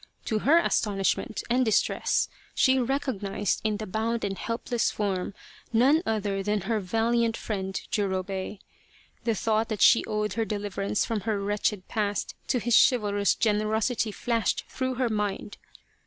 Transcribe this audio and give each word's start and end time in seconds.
To 0.25 0.39
her 0.39 0.57
astonishment 0.57 1.43
and 1.47 1.63
distress 1.63 2.27
she 2.55 2.79
recognized 2.79 3.61
in 3.63 3.77
the 3.77 3.85
bound 3.85 4.23
and 4.23 4.35
helpless 4.35 4.89
form 4.89 5.35
none 5.71 6.01
other 6.07 6.41
than 6.41 6.61
her 6.61 6.79
valiant 6.79 7.37
friend 7.37 7.79
Jurobei. 7.91 8.57
The 9.25 9.35
thought 9.35 9.69
that 9.69 9.83
she 9.83 10.03
owed 10.05 10.33
her 10.33 10.43
deliverance 10.43 11.05
from 11.05 11.19
her 11.29 11.39
wretched 11.39 11.87
past 11.87 12.33
to 12.47 12.57
his 12.57 12.73
chival 12.75 13.13
rous 13.13 13.35
generosity 13.35 14.11
flashed 14.11 14.65
through 14.67 14.95
her 14.95 15.09
mind. 15.09 15.57